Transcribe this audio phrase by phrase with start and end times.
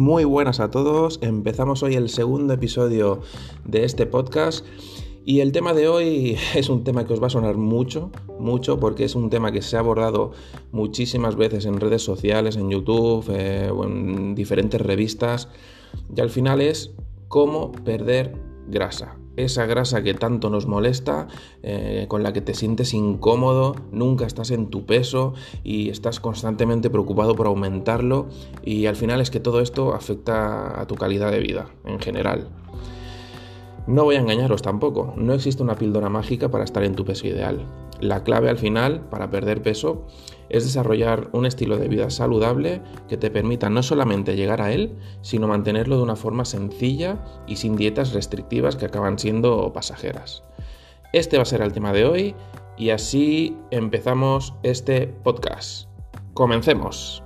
[0.00, 1.18] Muy buenas a todos.
[1.20, 3.20] Empezamos hoy el segundo episodio
[3.66, 4.64] de este podcast.
[5.26, 8.80] Y el tema de hoy es un tema que os va a sonar mucho, mucho,
[8.80, 10.32] porque es un tema que se ha abordado
[10.72, 15.50] muchísimas veces en redes sociales, en YouTube eh, o en diferentes revistas.
[16.16, 16.94] Y al final es
[17.28, 18.34] cómo perder
[18.68, 21.28] grasa esa grasa que tanto nos molesta,
[21.62, 25.34] eh, con la que te sientes incómodo, nunca estás en tu peso
[25.64, 28.28] y estás constantemente preocupado por aumentarlo
[28.64, 32.48] y al final es que todo esto afecta a tu calidad de vida en general.
[33.86, 37.26] No voy a engañaros tampoco, no existe una píldora mágica para estar en tu peso
[37.26, 37.66] ideal.
[38.00, 40.06] La clave al final para perder peso
[40.48, 44.96] es desarrollar un estilo de vida saludable que te permita no solamente llegar a él,
[45.22, 50.42] sino mantenerlo de una forma sencilla y sin dietas restrictivas que acaban siendo pasajeras.
[51.12, 52.34] Este va a ser el tema de hoy
[52.76, 55.88] y así empezamos este podcast.
[56.34, 57.22] Comencemos.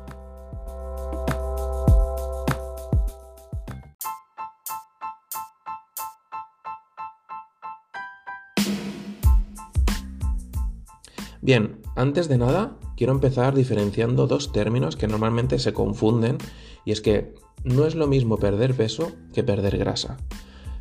[11.45, 16.39] Bien, antes de nada, quiero empezar diferenciando dos términos que normalmente se confunden
[16.87, 20.17] y es que no es lo mismo perder peso que perder grasa.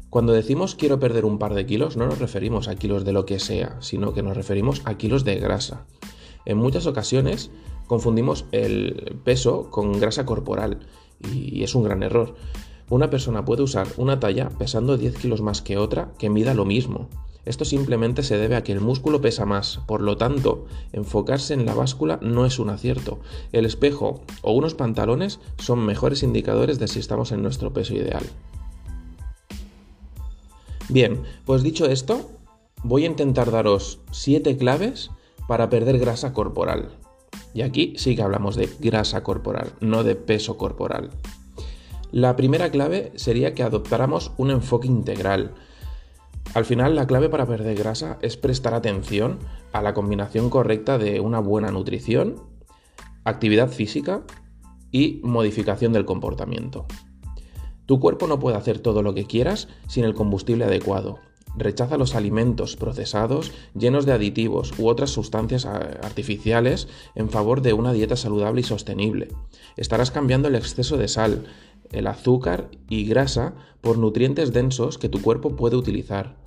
[0.09, 3.25] Cuando decimos quiero perder un par de kilos, no nos referimos a kilos de lo
[3.25, 5.86] que sea, sino que nos referimos a kilos de grasa.
[6.45, 7.52] En muchas ocasiones
[7.88, 10.80] confundimos el peso con grasa corporal
[11.30, 12.36] y es un gran error.
[12.89, 16.64] Una persona puede usar una talla pesando 10 kilos más que otra que mida lo
[16.64, 17.09] mismo.
[17.45, 21.66] Esto simplemente se debe a que el músculo pesa más, por lo tanto, enfocarse en
[21.66, 23.19] la báscula no es un acierto.
[23.52, 28.23] El espejo o unos pantalones son mejores indicadores de si estamos en nuestro peso ideal.
[30.89, 32.31] Bien, pues dicho esto,
[32.83, 35.11] voy a intentar daros 7 claves
[35.47, 36.89] para perder grasa corporal.
[37.53, 41.11] Y aquí sí que hablamos de grasa corporal, no de peso corporal.
[42.11, 45.56] La primera clave sería que adoptáramos un enfoque integral.
[46.53, 49.40] Al final, la clave para perder grasa es prestar atención
[49.72, 52.36] a la combinación correcta de una buena nutrición,
[53.24, 54.24] actividad física
[54.91, 56.86] y modificación del comportamiento.
[57.88, 61.18] Tu cuerpo no puede hacer todo lo que quieras sin el combustible adecuado.
[61.56, 67.94] Rechaza los alimentos procesados llenos de aditivos u otras sustancias artificiales en favor de una
[67.94, 69.30] dieta saludable y sostenible.
[69.75, 71.46] Estarás cambiando el exceso de sal,
[71.93, 76.37] el azúcar y grasa por nutrientes densos que tu cuerpo puede utilizar.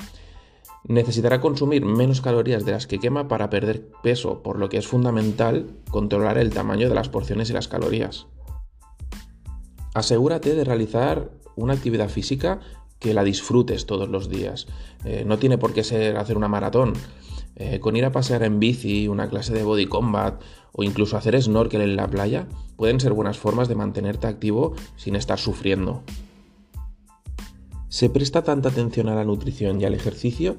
[0.85, 4.87] Necesitará consumir menos calorías de las que quema para perder peso, por lo que es
[4.87, 8.27] fundamental controlar el tamaño de las porciones y las calorías.
[9.95, 12.61] Asegúrate de realizar una actividad física
[12.99, 14.67] que la disfrutes todos los días.
[15.05, 16.93] Eh, no tiene por qué ser hacer una maratón.
[17.57, 20.41] Eh, con ir a pasear en bici, una clase de body combat
[20.73, 22.47] o incluso hacer snorkel en la playa
[22.77, 26.03] pueden ser buenas formas de mantenerte activo sin estar sufriendo.
[27.89, 30.57] Se presta tanta atención a la nutrición y al ejercicio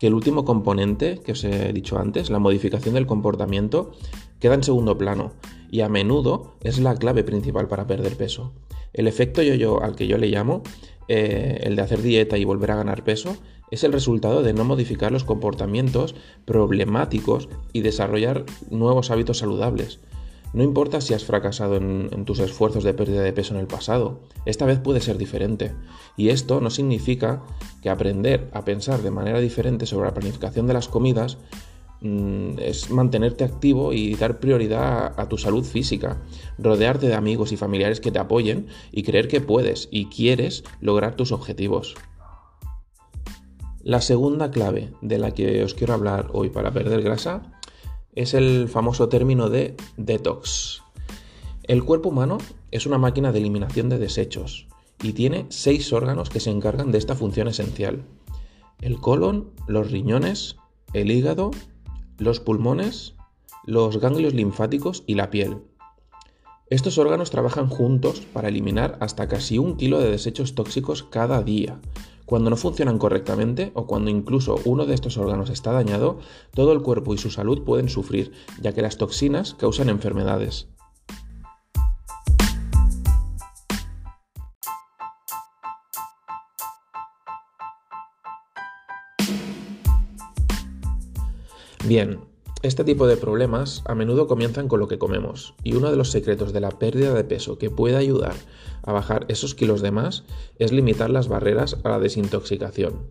[0.00, 3.92] que el último componente que os he dicho antes, la modificación del comportamiento,
[4.40, 5.32] queda en segundo plano
[5.70, 8.52] y a menudo es la clave principal para perder peso.
[8.92, 10.62] El efecto yo-yo al que yo le llamo,
[11.08, 13.36] eh, el de hacer dieta y volver a ganar peso,
[13.70, 20.00] es el resultado de no modificar los comportamientos problemáticos y desarrollar nuevos hábitos saludables.
[20.54, 24.20] No importa si has fracasado en, tus esfuerzos de pérdida de peso en el pasado,
[24.46, 25.72] esta vez puede ser diferente.
[26.16, 27.42] Y esto no significa
[27.82, 31.36] que aprender a pensar de manera diferente sobre la planificación de las comidas
[32.00, 36.22] es mantenerte activo y dar prioridad a, tu salud física,
[36.58, 41.16] rodearte de amigos y familiares que te apoyen y creer que puedes y quieres lograr
[41.16, 41.96] tus objetivos.
[43.82, 47.42] La segunda clave de la que os quiero hablar hoy para perder grasa
[48.14, 50.82] es el famoso término de detox.
[51.64, 52.38] El cuerpo humano
[52.70, 54.68] es una máquina de eliminación de desechos
[55.02, 58.04] y tiene seis órganos que se encargan de esta función esencial.
[58.80, 60.56] El colon, los riñones,
[60.92, 61.50] el hígado,
[62.18, 63.14] los pulmones,
[63.64, 65.58] los ganglios linfáticos y la piel.
[66.68, 71.80] Estos órganos trabajan juntos para eliminar hasta casi un kilo de desechos tóxicos cada día,
[72.26, 76.18] cuando no funcionan correctamente o cuando incluso uno de estos órganos está dañado,
[76.52, 80.68] todo el cuerpo y su salud pueden sufrir, ya que las toxinas causan enfermedades.
[91.88, 92.20] Bien,
[92.62, 96.10] este tipo de problemas a menudo comienzan con lo que comemos, y uno de los
[96.10, 98.34] secretos de la pérdida de peso que puede ayudar
[98.82, 100.24] a bajar esos kilos de más
[100.58, 103.06] es limitar las barreras a la desintoxicación.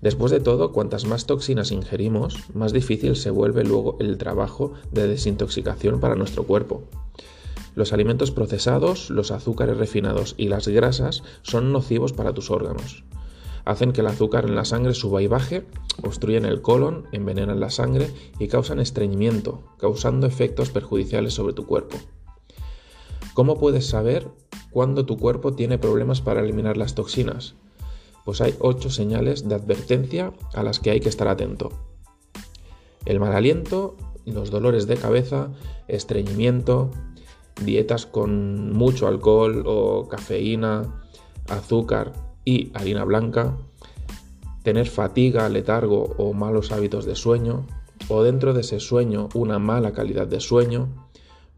[0.00, 5.06] Después de todo, cuantas más toxinas ingerimos, más difícil se vuelve luego el trabajo de
[5.06, 6.84] desintoxicación para nuestro cuerpo.
[7.74, 13.04] Los alimentos procesados, los azúcares refinados y las grasas son nocivos para tus órganos.
[13.68, 15.62] Hacen que el azúcar en la sangre suba y baje,
[16.02, 21.98] obstruyen el colon, envenenan la sangre y causan estreñimiento, causando efectos perjudiciales sobre tu cuerpo.
[23.34, 24.26] ¿Cómo puedes saber
[24.70, 27.56] cuándo tu cuerpo tiene problemas para eliminar las toxinas?
[28.24, 31.68] Pues hay ocho señales de advertencia a las que hay que estar atento.
[33.04, 35.50] El mal aliento, los dolores de cabeza,
[35.88, 36.90] estreñimiento,
[37.62, 41.04] dietas con mucho alcohol o cafeína,
[41.50, 43.58] azúcar y harina blanca,
[44.62, 47.66] tener fatiga, letargo o malos hábitos de sueño,
[48.08, 50.88] o dentro de ese sueño una mala calidad de sueño,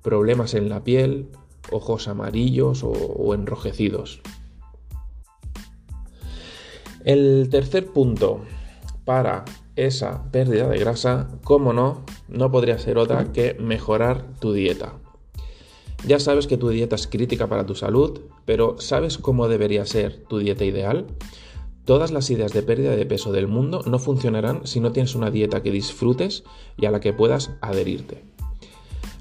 [0.03, 1.29] problemas en la piel,
[1.71, 4.21] ojos amarillos o, enrojecidos.
[7.05, 8.41] El tercer punto
[9.05, 9.45] para
[9.77, 14.95] esa pérdida de grasa, como no, no podría ser otra que mejorar tu dieta.
[16.07, 20.25] Ya sabes que tu dieta es crítica para tu salud, pero ¿sabes cómo debería ser
[20.29, 21.07] tu dieta ideal?
[21.85, 25.31] Todas las ideas de pérdida de peso del mundo no funcionarán si no tienes una
[25.31, 26.45] dieta que disfrutes
[26.79, 28.23] y a la que puedas adherirte.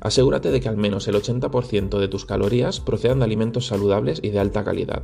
[0.01, 4.29] Asegúrate de que al menos el 80% de tus calorías procedan de alimentos saludables y
[4.29, 5.03] de alta calidad.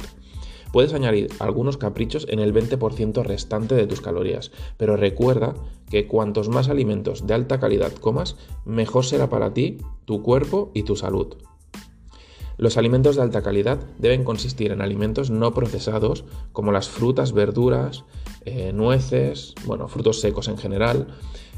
[0.72, 5.56] Puedes añadir algunos caprichos en el 20% restante de tus calorías, pero recuerda
[5.90, 10.84] que cuantos más alimentos de alta calidad comas, mejor será para ti, tu cuerpo y
[10.84, 11.36] tu salud.
[12.58, 16.24] Los alimentos de alta calidad deben consistir en alimentos no procesados
[16.54, 18.06] como las frutas, verduras,
[18.46, 21.08] eh, nueces, bueno, frutos secos en general,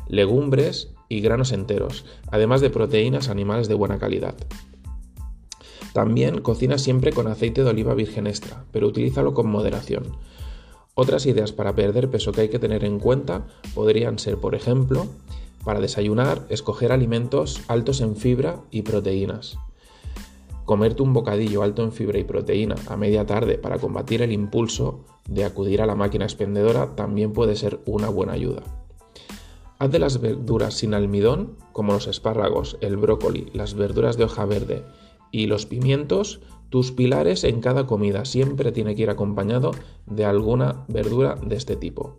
[0.08, 4.36] legumbres y granos enteros, además de proteínas animales de buena calidad.
[5.94, 10.18] También cocina siempre con aceite de oliva virgen extra, pero utilízalo con moderación.
[10.96, 13.46] Otras ideas para perder peso que hay que tener en cuenta
[13.76, 15.08] podrían ser, por ejemplo,
[15.64, 19.58] para desayunar, escoger alimentos altos en fibra y proteínas.
[20.68, 25.06] Comerte un bocadillo alto en fibra y proteína a media tarde para combatir el impulso
[25.30, 28.64] de acudir a la máquina expendedora también puede ser una buena ayuda.
[29.80, 34.44] Haz de las verduras sin almidón, como los espárragos, el brócoli, las verduras de hoja
[34.44, 34.84] verde
[35.32, 39.72] y los pimientos, tus pilares en cada comida siempre tiene que ir acompañado
[40.06, 42.18] de alguna verdura de este tipo.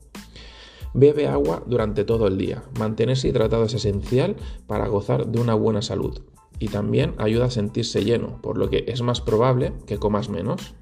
[0.95, 2.65] Bebe agua durante todo el día.
[2.79, 4.37] Mantenerse hidratado es esencial
[4.67, 6.23] para gozar de una buena salud
[6.59, 10.75] y también ayuda a sentirse lleno, por lo que es más probable que comas menos.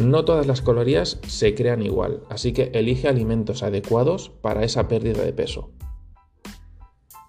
[0.00, 5.22] No todas las calorías se crean igual, así que elige alimentos adecuados para esa pérdida
[5.22, 5.70] de peso.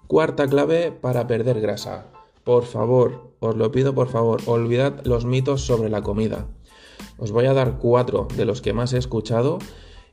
[0.06, 2.06] Cuarta clave para perder grasa.
[2.42, 6.46] Por favor, os lo pido por favor, olvidad los mitos sobre la comida.
[7.18, 9.58] Os voy a dar cuatro de los que más he escuchado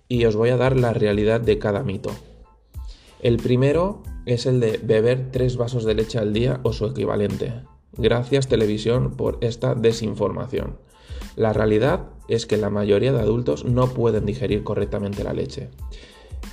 [0.08, 2.12] y os voy a dar la realidad de cada mito.
[3.22, 7.54] El primero es el de beber tres vasos de leche al día o su equivalente.
[7.94, 10.78] Gracias televisión por esta desinformación.
[11.36, 15.70] La realidad es que la mayoría de adultos no pueden digerir correctamente la leche.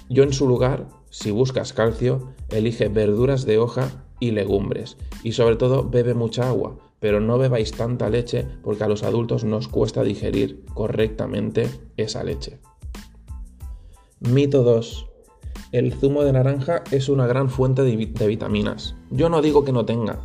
[0.08, 4.96] Yo en su lugar, si buscas calcio, elige verduras de hoja y legumbres.
[5.22, 9.44] Y sobre todo bebe mucha agua, pero no bebáis tanta leche porque a los adultos
[9.44, 12.58] nos cuesta digerir correctamente esa leche.
[14.20, 15.06] Mito 2.
[15.70, 18.94] El zumo de naranja es una gran fuente de, vitaminas.
[19.10, 20.20] Yo no digo que no tenga,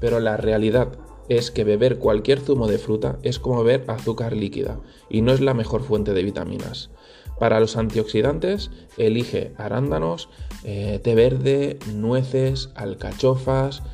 [0.00, 0.88] pero la realidad
[1.28, 5.40] es que beber cualquier zumo de fruta es como beber azúcar líquida y no es
[5.40, 6.90] la mejor fuente de vitaminas.
[7.38, 10.30] Para los antioxidantes, elige arándanos,
[10.64, 13.84] eh, té verde, nueces, alcachofas,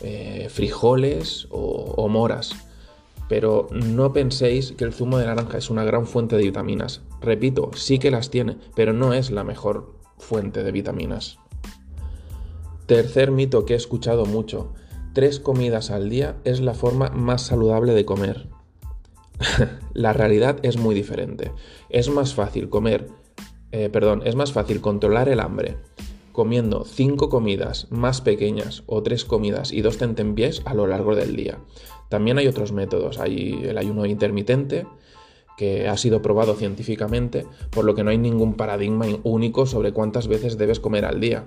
[0.00, 2.54] eh, frijoles o, o moras.
[3.28, 7.02] Pero no penséis que el zumo de naranja es una gran fuente de vitaminas.
[7.20, 11.38] Repito, sí que las tiene, pero no es la mejor fuente de vitaminas.
[12.86, 14.74] Tercer mito que he escuchado mucho.
[15.12, 18.48] Tres comidas al día es la forma más saludable de comer.
[19.94, 21.52] la realidad es muy diferente.
[21.88, 23.08] Es más fácil comer,
[23.72, 25.76] eh, perdón, es más fácil controlar el hambre
[26.36, 31.34] comiendo cinco comidas más pequeñas o tres comidas y dos tentempiés a lo largo del
[31.34, 31.60] día.
[32.10, 33.18] También hay otros métodos.
[33.18, 34.86] Hay el ayuno intermitente,
[35.56, 40.28] que ha sido probado científicamente, por lo que no hay ningún paradigma único sobre cuántas
[40.28, 41.46] veces debes comer al día.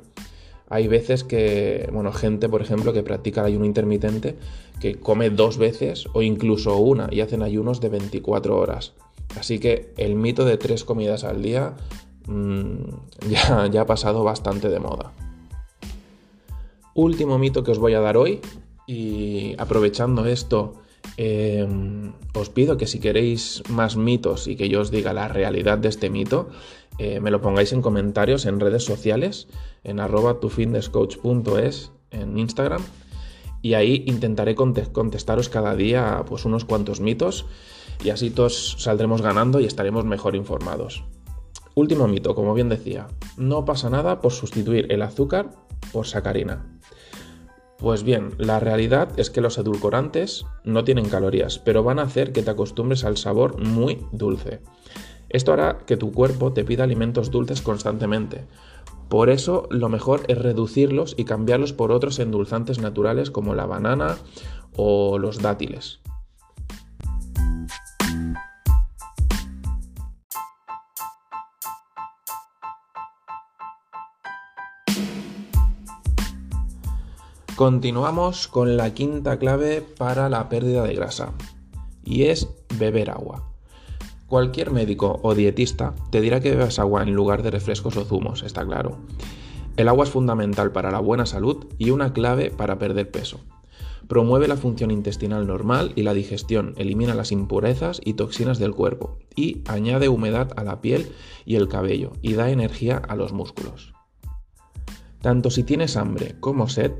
[0.69, 4.35] Hay veces que, bueno, gente, por ejemplo, que practica el ayuno intermitente,
[4.79, 8.93] que come dos veces o incluso una y hacen ayunos de 24 horas.
[9.39, 11.75] Así que el mito de tres comidas al día
[12.27, 12.75] mm,
[13.29, 15.11] ya, ya ha pasado bastante de moda.
[16.93, 18.41] Último mito que os voy a dar hoy
[18.85, 20.81] y aprovechando esto,
[21.17, 25.77] em, os pido que si queréis más mitos y que yo os diga la realidad
[25.77, 26.49] de este mito,
[26.97, 29.47] eh, me lo pongáis en comentarios en redes sociales,
[29.83, 30.39] en arroba
[32.11, 32.81] en Instagram.
[33.61, 37.45] Y ahí intentaré contestaros cada día pues unos cuantos mitos
[38.03, 41.03] y así todos saldremos ganando y estaremos mejor informados.
[41.75, 45.51] Último mito, como bien decía, no pasa nada por sustituir el azúcar
[45.91, 46.65] por sacarina.
[47.79, 52.33] Pues bien, la realidad es que los edulcorantes no tienen calorías, pero van a hacer
[52.33, 54.59] que te acostumbres al sabor muy dulce.
[55.29, 58.45] Esto hará que tu cuerpo te pida alimentos dulces constantemente.
[59.07, 64.17] Por eso lo mejor es reducirlos y cambiarlos por otros endulzantes naturales como la banana
[64.75, 66.01] o los dátiles.
[77.59, 81.33] Continuamos con la quinta clave para la pérdida de grasa
[82.05, 82.47] y es
[82.77, 83.51] beber agua.
[84.27, 88.43] Cualquier médico o dietista te dirá que bebas agua en lugar de refrescos o zumos,
[88.43, 88.99] está claro.
[89.75, 93.41] El agua es fundamental para la buena salud y una clave para perder peso.
[94.07, 99.17] Promueve la función intestinal normal y la digestión, elimina las impurezas y toxinas del cuerpo
[99.35, 101.11] y añade humedad a la piel
[101.43, 103.98] y el cabello y da energía a los músculos.
[105.21, 106.91] Tanto si tienes hambre como sed,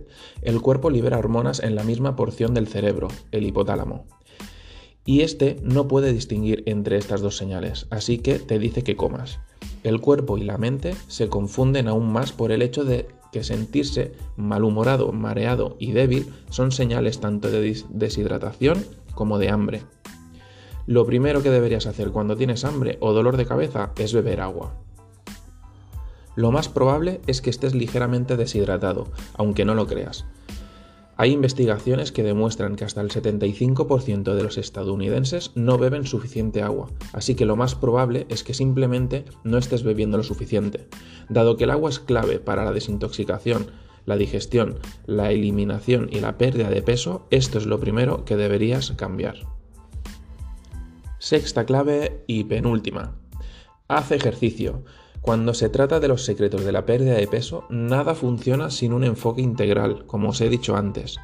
[0.42, 4.06] el cuerpo libera hormonas en la misma porción del cerebro, el hipotálamo.
[5.06, 9.40] Y este no puede distinguir entre estas dos señales, así que te dice que comas.
[9.84, 14.12] El cuerpo y la mente se confunden aún más por el hecho de que sentirse
[14.36, 18.84] malhumorado, mareado y débil son señales tanto de deshidratación
[19.16, 19.84] como de hambre.
[20.86, 24.76] Lo primero que deberías hacer cuando tienes hambre o dolor de cabeza es beber agua.
[26.40, 30.26] Lo más probable es que estés ligeramente deshidratado, aunque no lo creas.
[31.18, 36.88] Hay investigaciones que demuestran que hasta el 75% de los estadounidenses no beben suficiente agua,
[37.12, 40.88] así que lo más probable es que simplemente no estés bebiendo lo suficiente.
[41.28, 43.72] Dado que el agua es clave para la desintoxicación,
[44.06, 48.92] la digestión, la eliminación y la pérdida de peso, esto es lo primero que deberías
[48.92, 49.40] cambiar.
[51.18, 53.18] Sexta clave y penúltima.
[53.90, 54.86] Haz ejercicio.
[55.22, 59.04] Cuando se trata de los secretos de la pérdida de peso, nada funciona sin un
[59.04, 61.18] enfoque integral, como os he dicho antes.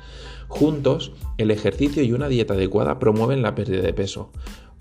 [0.48, 4.32] Juntos, el ejercicio y una dieta adecuada promueven la pérdida de peso.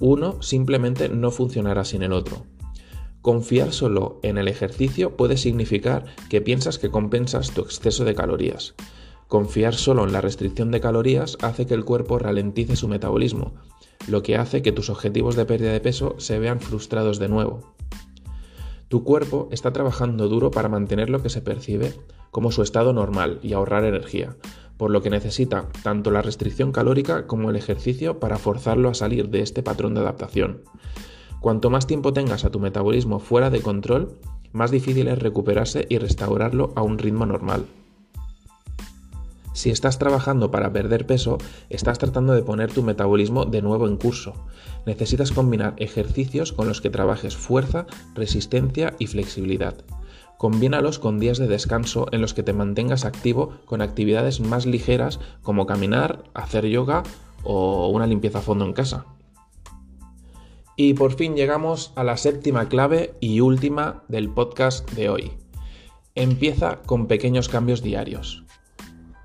[0.00, 2.44] Uno simplemente no funcionará sin el otro.
[3.22, 8.74] Confiar solo en el ejercicio puede significar que piensas que compensas tu exceso de calorías.
[9.28, 13.54] Confiar solo en la restricción de calorías hace que el cuerpo ralentice su metabolismo,
[14.06, 17.73] lo que hace que tus objetivos de pérdida de peso se vean frustrados de nuevo.
[18.94, 21.94] Tu cuerpo está trabajando duro para mantener lo que se percibe
[22.30, 24.36] como su estado normal y ahorrar energía,
[24.76, 29.30] por lo que necesita tanto la restricción calórica como el ejercicio para forzarlo a salir
[29.30, 30.62] de este patrón de adaptación.
[31.40, 34.16] Cuanto más tiempo tengas a tu metabolismo fuera de control,
[34.52, 37.66] más difícil es recuperarse y restaurarlo a un ritmo normal.
[39.54, 41.38] Si estás trabajando para perder peso,
[41.70, 44.34] estás tratando de poner tu metabolismo de nuevo en curso.
[44.84, 49.76] Necesitas combinar ejercicios con los que trabajes fuerza, resistencia y flexibilidad.
[50.38, 55.20] Combínalos con días de descanso en los que te mantengas activo con actividades más ligeras
[55.42, 57.04] como caminar, hacer yoga
[57.44, 59.06] o una limpieza a fondo en casa.
[60.76, 65.32] Y por fin llegamos a la séptima clave y última del podcast de hoy.
[66.16, 68.44] Empieza con pequeños cambios diarios.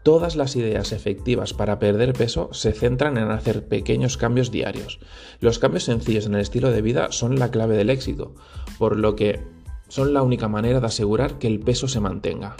[0.03, 4.99] Todas las ideas efectivas para perder peso se centran en hacer pequeños cambios diarios.
[5.41, 8.33] Los cambios sencillos en el estilo de vida son la clave del éxito,
[8.77, 9.41] por lo que
[9.89, 12.55] son la única manera de asegurar que el peso se mantenga.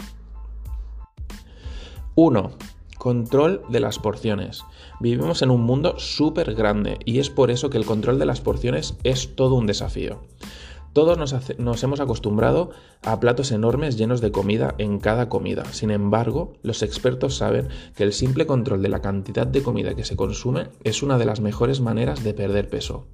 [2.14, 2.50] 1.
[2.98, 4.62] Control de las porciones.
[5.00, 8.42] Vivimos en un mundo súper grande y es por eso que el control de las
[8.42, 10.20] porciones es todo un desafío.
[10.92, 12.70] Todos nos, hemos acostumbrado
[13.02, 15.64] a platos enormes llenos de comida en cada comida.
[15.72, 20.04] Sin embargo, los expertos saben que el simple control de la cantidad de comida que
[20.04, 23.06] se consume es una de las mejores maneras de perder peso.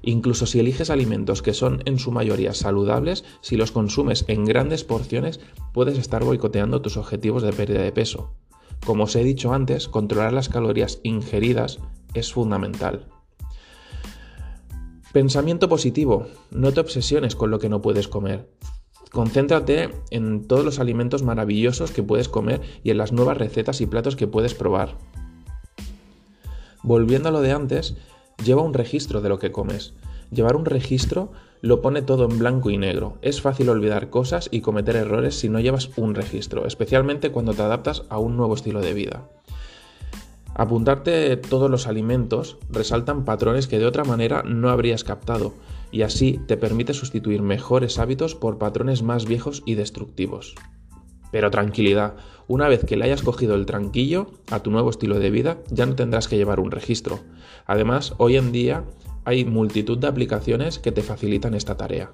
[0.00, 4.82] Incluso si eliges alimentos que son en su mayoría saludables, si los consumes en grandes
[4.82, 5.38] porciones,
[5.74, 8.32] puedes estar boicoteando tus objetivos de pérdida de peso.
[8.84, 11.78] Como os he dicho antes, controlar las calorías ingeridas
[12.14, 13.06] es fundamental.
[15.12, 16.26] Pensamiento positivo.
[16.50, 18.48] No te obsesiones con lo que no puedes comer.
[19.10, 23.86] Concéntrate en todos los alimentos maravillosos que puedes comer y en las nuevas recetas y
[23.86, 24.96] platos que puedes probar.
[26.82, 27.94] Volviendo a lo de antes,
[28.42, 29.92] lleva un registro de lo que comes.
[30.30, 33.18] Llevar un registro lo pone todo en blanco y negro.
[33.20, 37.60] Es fácil olvidar cosas y cometer errores si no llevas un registro, especialmente cuando te
[37.60, 39.28] adaptas a un nuevo estilo de vida.
[40.54, 45.54] Apuntarte todos los alimentos resaltan patrones que de otra manera no habrías captado
[45.90, 50.54] y así te permite sustituir mejores hábitos por patrones más viejos y destructivos.
[51.30, 52.16] Pero tranquilidad,
[52.46, 55.86] una vez que le hayas cogido el tranquillo a tu nuevo estilo de vida, ya
[55.86, 57.20] no tendrás que llevar un registro.
[57.66, 58.84] Además, hoy en día
[59.24, 62.12] hay multitud de aplicaciones que te facilitan esta tarea.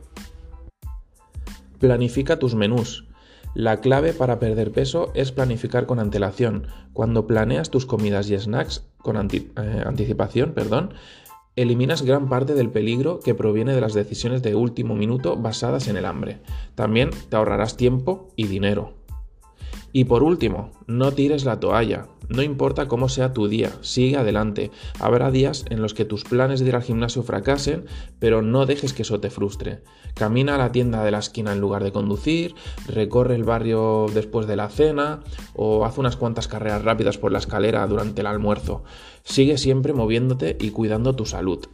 [1.80, 3.07] Planifica tus menús.
[3.54, 6.66] La clave para perder peso es planificar con antelación.
[6.92, 9.50] Cuando planeas tus comidas y snacks con eh,
[9.84, 10.94] anticipación, perdón,
[11.56, 15.96] eliminas gran parte del peligro que proviene de las decisiones de último minuto basadas en
[15.96, 16.40] el hambre.
[16.74, 18.94] También te ahorrarás tiempo y dinero.
[19.92, 22.06] Y por último, no tires la toalla.
[22.28, 24.70] No importa cómo sea tu día, sigue adelante.
[25.00, 27.86] Habrá días en los que tus planes de ir al gimnasio fracasen,
[28.18, 29.82] pero no dejes que eso te frustre.
[30.14, 32.54] Camina a la tienda de la esquina en lugar de conducir,
[32.86, 35.20] recorre el barrio después de la cena
[35.54, 38.84] o haz unas cuantas carreras rápidas por la escalera durante el almuerzo.
[39.22, 41.66] Sigue siempre moviéndote y cuidando tu salud.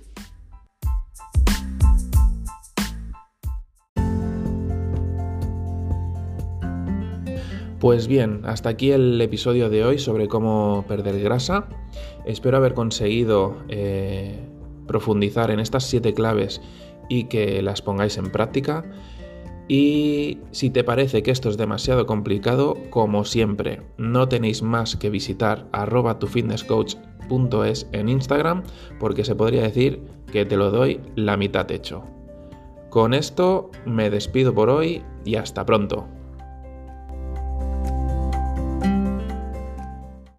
[7.85, 11.69] Pues bien, hasta aquí el episodio de hoy sobre cómo perder grasa.
[12.25, 14.41] Espero haber conseguido eh,
[14.87, 16.63] profundizar en estas siete claves
[17.11, 18.87] y que las pongáis en práctica.
[19.69, 25.11] Y si te parece que esto es demasiado complicado, como siempre, no tenéis más que
[25.11, 28.63] visitar arroba tufitnesscoach.es en Instagram
[28.99, 30.01] porque se podría decir
[30.33, 32.03] que te lo doy la mitad hecho.
[32.89, 36.09] Con esto me despido por hoy y hasta pronto.